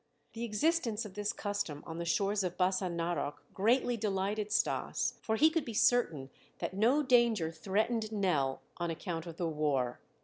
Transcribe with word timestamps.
The 0.33 0.43
existence 0.43 1.05
of 1.05 1.13
this 1.13 1.31
custom 1.31 1.83
on 1.85 1.99
the 1.99 2.05
shores 2.05 2.43
of 2.43 2.57
Bassa 2.57 2.89
Narok 2.89 3.35
greatly 3.53 3.97
delighted 3.97 4.51
Stas, 4.51 5.13
for 5.21 5.35
he 5.35 5.51
could 5.51 5.63
be 5.63 5.75
certain 5.75 6.31
that 6.57 6.73
no 6.73 7.03
danger 7.03 7.51
threatened 7.51 8.11
Nell 8.11 8.63
on 8.77 8.89
account 8.89 9.27
of 9.27 9.37
the 9.37 9.47
war. 9.47 9.99